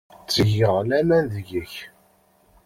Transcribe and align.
Ttgeɣ 0.21 0.75
laman 0.89 1.25
deg-m. 1.33 1.71